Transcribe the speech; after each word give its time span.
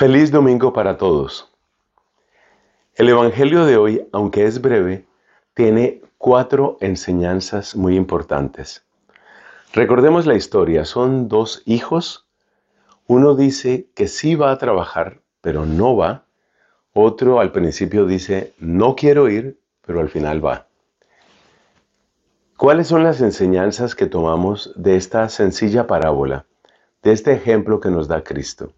Feliz 0.00 0.30
domingo 0.30 0.72
para 0.72 0.96
todos. 0.96 1.52
El 2.94 3.10
Evangelio 3.10 3.66
de 3.66 3.76
hoy, 3.76 4.08
aunque 4.12 4.46
es 4.46 4.62
breve, 4.62 5.04
tiene 5.52 6.00
cuatro 6.16 6.78
enseñanzas 6.80 7.76
muy 7.76 7.96
importantes. 7.96 8.82
Recordemos 9.74 10.24
la 10.24 10.36
historia, 10.36 10.86
son 10.86 11.28
dos 11.28 11.62
hijos. 11.66 12.26
Uno 13.08 13.34
dice 13.34 13.88
que 13.94 14.08
sí 14.08 14.36
va 14.36 14.52
a 14.52 14.56
trabajar, 14.56 15.20
pero 15.42 15.66
no 15.66 15.94
va. 15.94 16.24
Otro 16.94 17.38
al 17.38 17.52
principio 17.52 18.06
dice, 18.06 18.54
no 18.58 18.96
quiero 18.96 19.28
ir, 19.28 19.60
pero 19.86 20.00
al 20.00 20.08
final 20.08 20.42
va. 20.42 20.66
¿Cuáles 22.56 22.86
son 22.86 23.04
las 23.04 23.20
enseñanzas 23.20 23.94
que 23.94 24.06
tomamos 24.06 24.72
de 24.76 24.96
esta 24.96 25.28
sencilla 25.28 25.86
parábola, 25.86 26.46
de 27.02 27.12
este 27.12 27.34
ejemplo 27.34 27.80
que 27.80 27.90
nos 27.90 28.08
da 28.08 28.24
Cristo? 28.24 28.72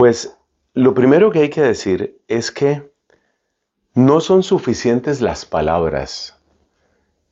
Pues 0.00 0.34
lo 0.72 0.94
primero 0.94 1.30
que 1.30 1.40
hay 1.40 1.50
que 1.50 1.60
decir 1.60 2.22
es 2.26 2.50
que 2.50 2.90
no 3.92 4.22
son 4.22 4.42
suficientes 4.42 5.20
las 5.20 5.44
palabras 5.44 6.38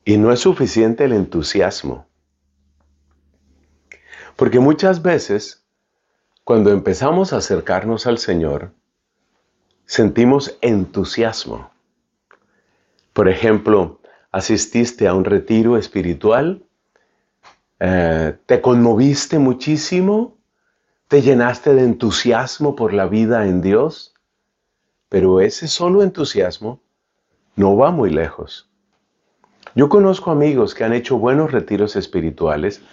y 0.05 0.17
no 0.17 0.31
es 0.31 0.41
suficiente 0.41 1.05
el 1.05 1.13
entusiasmo. 1.13 2.05
Porque 4.35 4.59
muchas 4.59 5.01
veces, 5.01 5.65
cuando 6.43 6.69
empezamos 6.69 7.33
a 7.33 7.37
acercarnos 7.37 8.05
al 8.05 8.19
Señor, 8.19 8.71
sentimos 9.87 10.55
entusiasmo. 10.61 11.71
Por 13.13 13.29
ejemplo, 13.29 13.99
asististe 14.31 15.07
a 15.07 15.15
un 15.15 15.25
retiro 15.25 15.75
espiritual, 15.75 16.63
eh, 17.79 18.37
te 18.45 18.61
conmoviste 18.61 19.39
muchísimo 19.39 20.38
¿Te 21.09 21.23
llenaste 21.23 21.73
de 21.73 21.85
entusiasmo 21.85 22.75
por 22.75 22.93
la 22.93 23.07
vida 23.07 23.47
en 23.47 23.61
Dios? 23.61 24.13
Pero 25.09 25.41
ese 25.41 25.67
solo 25.67 26.03
entusiasmo 26.03 26.83
no 27.55 27.75
va 27.75 27.89
muy 27.89 28.11
lejos. 28.11 28.69
Yo 29.73 29.89
conozco 29.89 30.29
amigos 30.29 30.75
que 30.75 30.83
han 30.83 30.93
hecho 30.93 31.17
buenos 31.17 31.51
retiros 31.51 31.95
espirituales, 31.95 32.83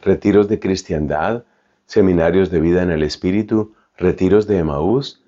retiros 0.00 0.48
de 0.48 0.58
cristiandad, 0.58 1.44
seminarios 1.84 2.50
de 2.50 2.60
vida 2.60 2.82
en 2.82 2.90
el 2.90 3.02
Espíritu, 3.02 3.74
retiros 3.98 4.46
de 4.46 4.56
Emaús, 4.56 5.22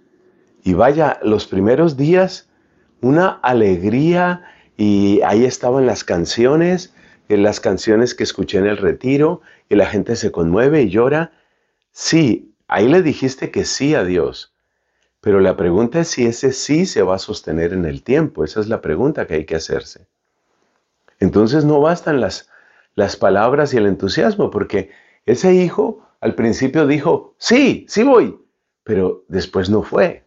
y 0.64 0.72
vaya, 0.72 1.20
los 1.22 1.46
primeros 1.46 1.98
días, 1.98 2.48
una 3.02 3.38
alegría, 3.42 4.44
y 4.78 5.20
ahí 5.26 5.44
estaban 5.44 5.84
las 5.84 6.04
canciones, 6.04 6.94
las 7.28 7.60
canciones 7.60 8.14
que 8.14 8.24
escuché 8.24 8.56
en 8.56 8.66
el 8.66 8.78
retiro, 8.78 9.42
y 9.68 9.74
la 9.74 9.84
gente 9.84 10.16
se 10.16 10.32
conmueve 10.32 10.80
y 10.80 10.88
llora, 10.88 11.32
Sí, 12.02 12.54
ahí 12.66 12.88
le 12.88 13.02
dijiste 13.02 13.50
que 13.50 13.66
sí 13.66 13.94
a 13.94 14.04
Dios. 14.04 14.54
Pero 15.20 15.38
la 15.38 15.58
pregunta 15.58 16.00
es 16.00 16.08
si 16.08 16.24
ese 16.24 16.52
sí 16.52 16.86
se 16.86 17.02
va 17.02 17.16
a 17.16 17.18
sostener 17.18 17.74
en 17.74 17.84
el 17.84 18.02
tiempo. 18.02 18.42
Esa 18.42 18.60
es 18.60 18.68
la 18.68 18.80
pregunta 18.80 19.26
que 19.26 19.34
hay 19.34 19.44
que 19.44 19.56
hacerse. 19.56 20.08
Entonces 21.18 21.66
no 21.66 21.78
bastan 21.78 22.22
las, 22.22 22.48
las 22.94 23.16
palabras 23.16 23.74
y 23.74 23.76
el 23.76 23.84
entusiasmo, 23.84 24.50
porque 24.50 24.90
ese 25.26 25.52
hijo 25.52 26.02
al 26.22 26.34
principio 26.34 26.86
dijo, 26.86 27.34
sí, 27.36 27.84
sí 27.86 28.02
voy, 28.02 28.40
pero 28.82 29.26
después 29.28 29.68
no 29.68 29.82
fue. 29.82 30.24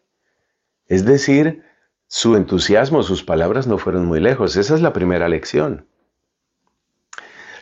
Es 0.85 1.05
decir, 1.05 1.63
su 2.05 2.35
entusiasmo, 2.35 3.01
sus 3.01 3.23
palabras 3.23 3.65
no 3.65 3.79
fueron 3.79 4.05
muy 4.05 4.19
lejos. 4.19 4.55
Esa 4.57 4.75
es 4.75 4.81
la 4.81 4.93
primera 4.93 5.27
lección. 5.27 5.87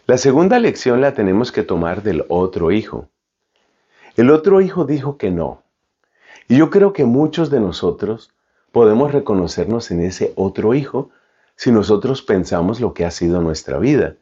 La 0.05 0.17
segunda 0.17 0.59
lección 0.59 0.99
la 0.99 1.13
tenemos 1.13 1.53
que 1.53 1.63
tomar 1.63 2.03
del 2.03 2.25
otro 2.27 2.71
hijo. 2.71 3.07
El 4.15 4.29
otro 4.29 4.61
hijo 4.61 4.85
dijo 4.85 5.17
que 5.17 5.31
no. 5.31 5.63
Y 6.47 6.57
yo 6.57 6.69
creo 6.69 6.91
que 6.91 7.05
muchos 7.05 7.49
de 7.49 7.59
nosotros 7.59 8.31
podemos 8.71 9.11
reconocernos 9.11 9.91
en 9.91 10.01
ese 10.01 10.33
otro 10.35 10.73
hijo 10.73 11.09
si 11.55 11.71
nosotros 11.71 12.21
pensamos 12.21 12.81
lo 12.81 12.93
que 12.93 13.05
ha 13.05 13.11
sido 13.11 13.41
nuestra 13.41 13.77
vida. 13.77 14.15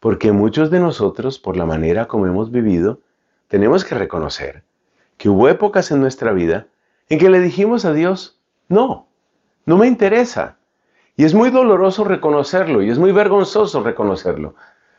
Porque 0.00 0.32
muchos 0.32 0.70
de 0.70 0.80
nosotros, 0.80 1.38
por 1.38 1.56
la 1.56 1.64
manera 1.64 2.06
como 2.06 2.26
hemos 2.26 2.50
vivido, 2.50 3.00
tenemos 3.48 3.84
que 3.84 3.94
reconocer 3.94 4.62
que 5.16 5.28
hubo 5.28 5.48
épocas 5.48 5.90
en 5.90 6.00
nuestra 6.00 6.32
vida 6.32 6.66
en 7.08 7.18
que 7.18 7.30
le 7.30 7.40
dijimos 7.40 7.84
a 7.84 7.92
Dios, 7.92 8.38
no, 8.68 9.08
no 9.64 9.76
me 9.76 9.86
interesa. 9.86 10.58
Y 11.16 11.24
es 11.24 11.34
muy 11.34 11.50
doloroso 11.50 12.04
reconocerlo 12.04 12.82
y 12.82 12.90
es 12.90 12.98
muy 12.98 13.12
vergonzoso 13.12 13.82
reconocerlo. 13.82 14.54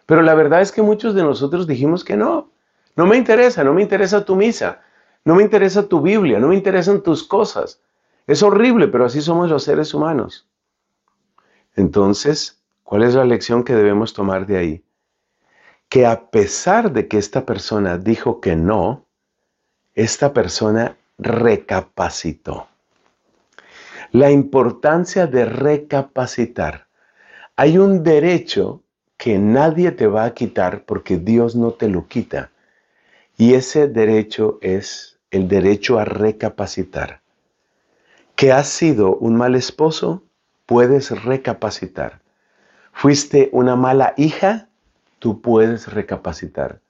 Pero 0.05 0.21
la 0.21 0.33
verdad 0.33 0.61
es 0.61 0.71
que 0.71 0.81
muchos 0.81 1.13
de 1.13 1.23
nosotros 1.23 1.67
dijimos 1.67 2.03
que 2.03 2.17
no. 2.17 2.49
No 2.95 3.05
me 3.05 3.17
interesa, 3.17 3.63
no 3.63 3.73
me 3.73 3.81
interesa 3.81 4.25
tu 4.25 4.35
misa, 4.35 4.81
no 5.25 5.35
me 5.35 5.43
interesa 5.43 5.87
tu 5.87 6.01
Biblia, 6.01 6.39
no 6.39 6.47
me 6.47 6.55
interesan 6.55 7.01
tus 7.01 7.23
cosas. 7.23 7.81
Es 8.27 8.43
horrible, 8.43 8.87
pero 8.87 9.05
así 9.05 9.21
somos 9.21 9.49
los 9.49 9.63
seres 9.63 9.93
humanos. 9.93 10.47
Entonces, 11.75 12.61
¿cuál 12.83 13.03
es 13.03 13.15
la 13.15 13.25
lección 13.25 13.63
que 13.63 13.73
debemos 13.73 14.13
tomar 14.13 14.45
de 14.45 14.57
ahí? 14.57 14.83
Que 15.87 16.05
a 16.05 16.29
pesar 16.29 16.91
de 16.91 17.07
que 17.07 17.17
esta 17.17 17.45
persona 17.45 17.97
dijo 17.97 18.41
que 18.41 18.55
no, 18.55 19.05
esta 19.95 20.33
persona 20.33 20.97
recapacitó. 21.17 22.67
La 24.11 24.31
importancia 24.31 25.27
de 25.27 25.45
recapacitar. 25.45 26.87
Hay 27.55 27.77
un 27.77 28.03
derecho 28.03 28.81
que 29.17 29.37
nadie 29.37 29.91
te 29.91 30.07
va 30.07 30.23
a 30.23 30.33
quitar 30.33 30.85
porque 30.85 31.17
Dios 31.17 31.55
no 31.55 31.71
te 31.71 31.89
lo 31.89 32.07
quita. 32.07 32.51
Y 33.39 33.53
ese 33.53 33.87
derecho 33.87 34.57
es 34.59 35.17
el 35.31 35.47
derecho 35.47 35.97
a 35.97 36.03
recapacitar. 36.03 37.21
Que 38.35 38.51
has 38.51 38.67
sido 38.67 39.15
un 39.15 39.37
mal 39.37 39.55
esposo, 39.55 40.23
puedes 40.65 41.23
recapacitar. 41.23 42.19
Fuiste 42.91 43.47
una 43.53 43.77
mala 43.77 44.13
hija, 44.17 44.67
tú 45.19 45.39
puedes 45.39 45.87
recapacitar. 45.87 46.81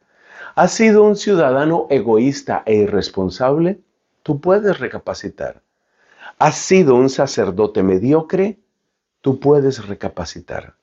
Has 0.55 0.71
sido 0.71 1.03
un 1.03 1.17
ciudadano 1.17 1.85
egoísta 1.91 2.63
e 2.65 2.77
irresponsable, 2.77 3.79
tú 4.23 4.41
puedes 4.41 4.79
recapacitar. 4.79 5.61
Has 6.39 6.57
sido 6.57 6.95
un 6.95 7.11
sacerdote 7.11 7.83
mediocre, 7.83 8.57
tú 9.21 9.39
puedes 9.39 9.85
recapacitar. 9.85 10.73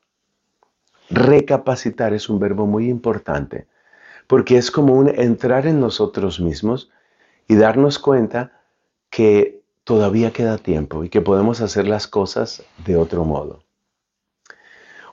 Recapacitar 1.10 2.14
es 2.14 2.28
un 2.28 2.38
verbo 2.38 2.66
muy 2.66 2.88
importante 2.88 3.66
porque 4.26 4.56
es 4.56 4.70
como 4.70 5.06
entrar 5.08 5.66
en 5.66 5.80
nosotros 5.80 6.40
mismos 6.40 6.90
y 7.48 7.56
darnos 7.56 7.98
cuenta 7.98 8.60
que 9.10 9.62
todavía 9.84 10.32
queda 10.32 10.58
tiempo 10.58 11.04
y 11.04 11.08
que 11.08 11.20
podemos 11.20 11.60
hacer 11.60 11.86
las 11.86 12.06
cosas 12.06 12.64
de 12.84 12.96
otro 12.96 13.24
modo. 13.24 13.62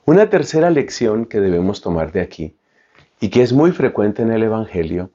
Una 0.05 0.29
tercera 0.29 0.69
lección 0.69 1.25
que 1.25 1.39
debemos 1.39 1.81
tomar 1.81 2.11
de 2.11 2.21
aquí 2.21 2.57
y 3.19 3.29
que 3.29 3.41
es 3.41 3.53
muy 3.53 3.71
frecuente 3.71 4.21
en 4.21 4.31
el 4.31 4.43
Evangelio 4.43 5.11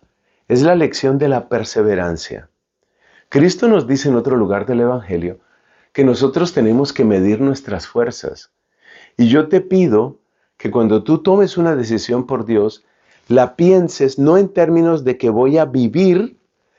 es 0.47 0.63
la 0.63 0.75
lección 0.75 1.19
de 1.19 1.29
la 1.29 1.49
perseverancia. 1.49 2.49
Cristo 3.29 3.69
nos 3.69 3.87
dice 3.87 4.09
en 4.09 4.15
otro 4.15 4.37
lugar 4.37 4.65
del 4.65 4.81
Evangelio 4.81 5.41
que 5.93 6.05
nosotros 6.05 6.55
tenemos 6.55 6.93
que 6.93 7.05
medir 7.05 7.41
nuestras 7.41 7.87
fuerzas. 7.87 8.51
Y 9.17 9.29
yo 9.29 9.49
te 9.49 9.61
pido 9.61 10.17
que 10.57 10.71
cuando 10.71 11.03
tú 11.03 11.19
tomes 11.19 11.59
una 11.59 11.77
decisión 11.77 12.27
por 12.27 12.47
Dios, 12.47 12.87
la 13.29 13.57
pienses 13.57 14.19
no 14.19 14.39
en 14.39 14.49
términos 14.49 15.05
de 15.05 15.19
que 15.19 15.31
voy 15.31 15.59
a 15.59 15.67
vivir, 15.67 16.39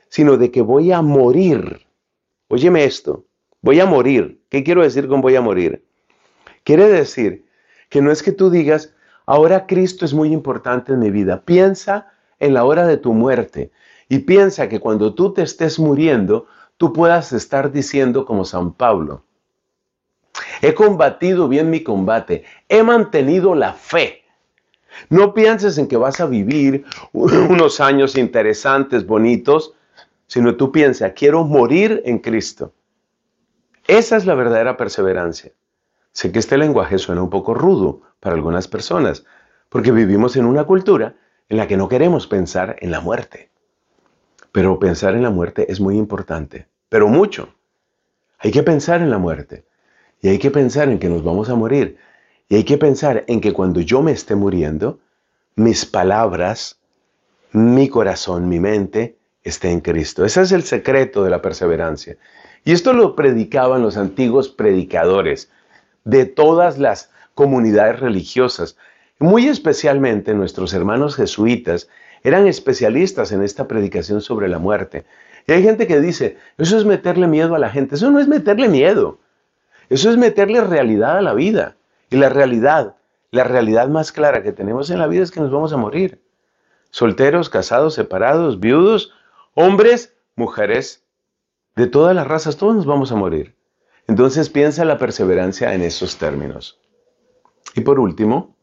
sino 0.10 0.38
de 0.38 0.52
que 0.52 0.62
voy 0.62 0.92
a 0.92 1.02
morir. 1.02 1.86
Óyeme 2.48 2.84
esto, 2.84 3.26
voy 3.62 3.80
a 3.80 3.86
morir. 3.86 4.42
¿Qué 4.50 4.64
quiero 4.64 4.82
decir 4.82 5.08
con 5.08 5.22
voy 5.22 5.36
a 5.36 5.42
morir? 5.42 5.86
Quiere 6.64 6.88
decir 6.88 7.46
que 7.90 8.02
no 8.02 8.12
es 8.12 8.24
que 8.24 8.32
tú 8.32 8.50
digas, 8.50 8.94
ahora 9.26 9.68
Cristo 9.68 10.06
es 10.06 10.14
muy 10.14 10.34
importante 10.34 10.94
en 10.94 11.00
mi 11.00 11.12
vida. 11.12 11.44
Piensa 11.46 12.12
en 12.40 12.56
la 12.56 12.66
hora 12.66 12.88
de 12.88 12.98
tu 12.98 13.14
muerte 13.14 13.72
y 14.10 14.20
piensa 14.20 14.68
que 14.68 14.80
cuando 14.80 15.14
tú 15.14 15.34
te 15.34 15.44
estés 15.44 15.78
muriendo, 15.78 16.48
tú 16.78 16.94
puedas 16.94 17.32
estar 17.32 17.72
diciendo 17.72 18.26
como 18.26 18.44
San 18.44 18.74
Pablo, 18.74 19.24
he 20.62 20.74
combatido 20.74 21.48
bien 21.48 21.70
mi 21.70 21.84
combate, 21.84 22.44
he 22.68 22.82
mantenido 22.82 23.54
la 23.54 23.74
fe. 23.74 24.19
No 25.10 25.34
pienses 25.34 25.78
en 25.78 25.88
que 25.88 25.98
vas 25.98 26.20
a 26.20 26.26
vivir 26.26 26.86
unos 27.14 27.80
años 27.80 28.18
interesantes, 28.18 29.06
bonitos, 29.06 29.74
sino 30.28 30.56
tú 30.56 30.72
piensa, 30.72 31.14
quiero 31.14 31.44
morir 31.44 32.02
en 32.06 32.20
Cristo. 32.20 32.74
Esa 33.88 34.18
es 34.18 34.26
la 34.26 34.36
verdadera 34.36 34.78
perseverancia. 34.78 35.52
Sé 36.12 36.32
que 36.32 36.40
este 36.40 36.58
lenguaje 36.58 36.98
suena 36.98 37.24
un 37.24 37.30
poco 37.30 37.54
rudo 37.54 38.02
para 38.20 38.36
algunas 38.36 38.68
personas, 38.68 39.26
porque 39.70 39.92
vivimos 39.92 40.36
en 40.36 40.46
una 40.46 40.66
cultura 40.66 41.16
en 41.48 41.58
la 41.58 41.68
que 41.68 41.78
no 41.78 41.88
queremos 41.88 42.28
pensar 42.28 42.76
en 42.80 42.92
la 42.92 43.02
muerte. 43.02 43.50
Pero 44.52 44.80
pensar 44.80 45.16
en 45.16 45.24
la 45.24 45.30
muerte 45.30 45.72
es 45.72 45.80
muy 45.80 45.98
importante, 45.98 46.68
pero 46.90 47.08
mucho. 47.08 47.56
Hay 48.40 48.52
que 48.52 48.64
pensar 48.64 49.02
en 49.02 49.10
la 49.10 49.18
muerte 49.18 49.66
y 50.22 50.30
hay 50.30 50.40
que 50.40 50.52
pensar 50.52 50.90
en 50.90 51.00
que 51.00 51.10
nos 51.10 51.24
vamos 51.24 51.50
a 51.50 51.56
morir 51.56 51.98
y 52.50 52.56
hay 52.56 52.64
que 52.64 52.80
pensar 52.80 53.24
en 53.28 53.42
que 53.42 53.54
cuando 53.54 53.80
yo 53.80 54.02
me 54.02 54.12
esté 54.12 54.34
muriendo, 54.34 55.00
mis 55.56 55.86
palabras, 55.86 56.80
mi 57.52 57.88
corazón, 57.90 58.50
mi 58.50 58.60
mente 58.60 59.18
esté 59.44 59.70
en 59.70 59.82
Cristo. 59.82 60.26
Ese 60.26 60.42
es 60.42 60.52
el 60.52 60.64
secreto 60.64 61.24
de 61.24 61.30
la 61.30 61.44
perseverancia. 61.44 62.18
Y 62.66 62.72
esto 62.72 62.94
lo 62.94 63.16
predicaban 63.16 63.84
los 63.84 63.98
antiguos 63.98 64.50
predicadores 64.50 65.52
de 66.06 66.26
todas 66.26 66.80
las 66.80 67.12
comunidades 67.36 68.00
religiosas. 68.00 68.78
Muy 69.20 69.48
especialmente 69.48 70.34
nuestros 70.34 70.74
hermanos 70.74 71.16
jesuitas 71.16 71.88
eran 72.24 72.48
especialistas 72.48 73.32
en 73.32 73.44
esta 73.44 73.68
predicación 73.68 74.22
sobre 74.22 74.48
la 74.50 74.60
muerte. 74.60 75.06
Y 75.46 75.52
hay 75.52 75.64
gente 75.64 75.88
que 75.88 76.00
dice, 76.00 76.38
eso 76.58 76.78
es 76.78 76.86
meterle 76.86 77.28
miedo 77.28 77.54
a 77.54 77.60
la 77.60 77.70
gente. 77.70 77.96
Eso 77.96 78.10
no 78.10 78.20
es 78.20 78.28
meterle 78.28 78.70
miedo. 78.70 79.20
Eso 79.90 80.10
es 80.10 80.18
meterle 80.18 80.62
realidad 80.62 81.18
a 81.18 81.22
la 81.22 81.34
vida. 81.34 81.76
Y 82.10 82.18
la 82.18 82.30
realidad, 82.30 82.96
la 83.32 83.44
realidad 83.44 83.88
más 83.90 84.12
clara 84.12 84.44
que 84.44 84.52
tenemos 84.52 84.90
en 84.90 85.00
la 85.00 85.08
vida 85.08 85.24
es 85.24 85.32
que 85.32 85.40
nos 85.40 85.52
vamos 85.52 85.74
a 85.74 85.78
morir. 85.78 86.22
Solteros, 86.90 87.50
casados, 87.50 87.94
separados, 87.94 88.60
viudos, 88.60 89.14
hombres, 89.54 90.16
mujeres, 90.36 91.04
de 91.76 91.88
todas 91.88 92.16
las 92.16 92.28
razas, 92.28 92.58
todos 92.58 92.76
nos 92.76 92.86
vamos 92.86 93.12
a 93.12 93.16
morir. 93.16 93.56
Entonces 94.08 94.50
piensa 94.50 94.86
la 94.86 94.98
perseverancia 94.98 95.74
en 95.74 95.82
esos 95.82 96.18
términos. 96.18 96.80
Y 97.76 97.82
por 97.82 98.00
último, 98.00 98.56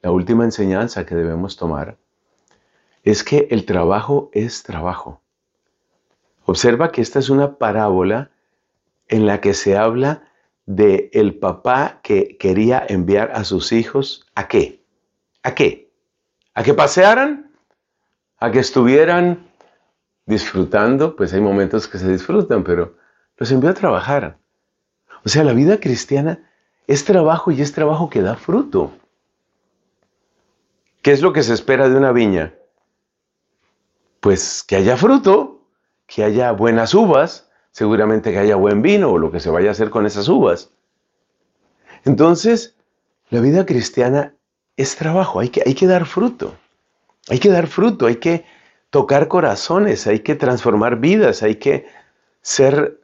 la 0.00 0.10
última 0.10 0.44
enseñanza 0.44 1.04
que 1.04 1.14
debemos 1.14 1.56
tomar 1.56 1.96
es 3.02 3.24
que 3.24 3.48
el 3.50 3.66
trabajo 3.66 4.30
es 4.32 4.62
trabajo. 4.62 5.20
Observa 6.44 6.92
que 6.92 7.00
esta 7.00 7.18
es 7.18 7.30
una 7.30 7.56
parábola 7.56 8.30
en 9.08 9.26
la 9.26 9.40
que 9.40 9.54
se 9.54 9.76
habla 9.76 10.28
de 10.66 11.10
el 11.12 11.38
papá 11.38 12.00
que 12.02 12.36
quería 12.38 12.84
enviar 12.88 13.32
a 13.34 13.44
sus 13.44 13.72
hijos 13.72 14.26
a 14.34 14.48
qué? 14.48 14.84
¿A 15.42 15.54
qué? 15.54 15.90
¿A 16.54 16.62
que 16.62 16.74
pasearan? 16.74 17.50
¿A 18.38 18.50
que 18.50 18.60
estuvieran 18.60 19.46
disfrutando? 20.26 21.16
Pues 21.16 21.32
hay 21.32 21.40
momentos 21.40 21.88
que 21.88 21.98
se 21.98 22.10
disfrutan, 22.10 22.64
pero 22.64 22.94
los 23.36 23.50
envió 23.50 23.70
a 23.70 23.74
trabajar. 23.74 24.38
O 25.24 25.28
sea, 25.28 25.44
la 25.44 25.52
vida 25.52 25.78
cristiana 25.80 26.40
es 26.86 27.04
trabajo 27.04 27.50
y 27.50 27.60
es 27.60 27.72
trabajo 27.72 28.10
que 28.10 28.22
da 28.22 28.36
fruto. 28.36 28.92
¿Qué 31.02 31.12
es 31.12 31.22
lo 31.22 31.32
que 31.32 31.42
se 31.42 31.54
espera 31.54 31.88
de 31.88 31.96
una 31.96 32.12
viña? 32.12 32.54
Pues 34.20 34.62
que 34.62 34.76
haya 34.76 34.96
fruto, 34.96 35.66
que 36.06 36.22
haya 36.22 36.52
buenas 36.52 36.94
uvas, 36.94 37.50
seguramente 37.72 38.30
que 38.30 38.38
haya 38.38 38.56
buen 38.56 38.82
vino 38.82 39.10
o 39.10 39.18
lo 39.18 39.32
que 39.32 39.40
se 39.40 39.50
vaya 39.50 39.70
a 39.70 39.72
hacer 39.72 39.90
con 39.90 40.06
esas 40.06 40.28
uvas. 40.28 40.70
Entonces, 42.04 42.76
la 43.30 43.40
vida 43.40 43.66
cristiana 43.66 44.34
es 44.76 44.96
trabajo, 44.96 45.40
hay 45.40 45.48
que, 45.48 45.62
hay 45.66 45.74
que 45.74 45.86
dar 45.86 46.06
fruto. 46.06 46.54
Hay 47.28 47.38
que 47.38 47.48
dar 47.48 47.66
fruto, 47.66 48.06
hay 48.06 48.16
que 48.16 48.44
tocar 48.90 49.28
corazones, 49.28 50.06
hay 50.06 50.20
que 50.20 50.34
transformar 50.34 50.96
vidas, 50.96 51.42
hay 51.42 51.56
que 51.56 51.86
ser 52.42 53.00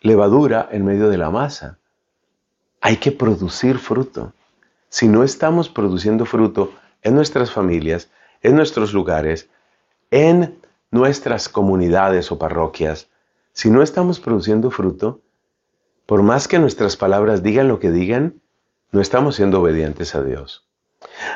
levadura 0.00 0.68
en 0.70 0.84
medio 0.84 1.08
de 1.08 1.18
la 1.18 1.30
masa. 1.30 1.78
Hay 2.80 2.96
que 2.96 3.12
producir 3.12 3.78
fruto. 3.78 4.32
Si 4.88 5.08
no 5.08 5.22
estamos 5.22 5.68
produciendo 5.68 6.26
fruto 6.26 6.72
en 7.02 7.14
nuestras 7.14 7.50
familias, 7.50 8.10
en 8.42 8.56
nuestros 8.56 8.92
lugares, 8.92 9.48
en 10.10 10.58
nuestras 10.90 11.48
comunidades 11.48 12.30
o 12.32 12.38
parroquias, 12.38 13.08
si 13.52 13.70
no 13.70 13.82
estamos 13.82 14.20
produciendo 14.20 14.70
fruto, 14.70 15.20
por 16.06 16.22
más 16.22 16.48
que 16.48 16.58
nuestras 16.58 16.96
palabras 16.96 17.42
digan 17.42 17.68
lo 17.68 17.78
que 17.78 17.90
digan, 17.90 18.40
no 18.90 19.00
estamos 19.00 19.36
siendo 19.36 19.60
obedientes 19.60 20.14
a 20.14 20.22
Dios. 20.22 20.66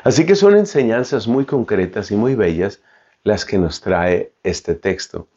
Así 0.04 0.26
que 0.26 0.34
son 0.34 0.56
enseñanzas 0.56 1.26
muy 1.26 1.44
concretas 1.44 2.10
y 2.10 2.16
muy 2.16 2.34
bellas 2.34 2.80
las 3.24 3.44
que 3.44 3.58
nos 3.58 3.80
trae 3.80 4.32
este 4.42 4.74
texto. 4.74 5.28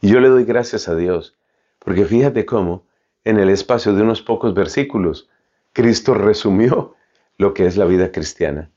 Y 0.00 0.08
yo 0.08 0.20
le 0.20 0.28
doy 0.28 0.44
gracias 0.44 0.88
a 0.88 0.94
Dios, 0.94 1.36
porque 1.78 2.04
fíjate 2.04 2.44
cómo, 2.44 2.84
en 3.24 3.38
el 3.38 3.48
espacio 3.48 3.94
de 3.94 4.02
unos 4.02 4.22
pocos 4.22 4.54
versículos, 4.54 5.28
Cristo 5.72 6.14
resumió 6.14 6.94
lo 7.36 7.54
que 7.54 7.66
es 7.66 7.76
la 7.76 7.84
vida 7.84 8.12
cristiana. 8.12 8.70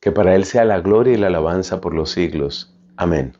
Que 0.00 0.12
para 0.12 0.34
Él 0.34 0.44
sea 0.44 0.64
la 0.64 0.80
gloria 0.80 1.14
y 1.14 1.16
la 1.16 1.28
alabanza 1.28 1.80
por 1.80 1.94
los 1.94 2.10
siglos. 2.10 2.74
Amén. 2.96 3.36